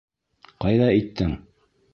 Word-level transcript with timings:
Ҡайҙа 0.65 0.89
иттең? 1.03 1.37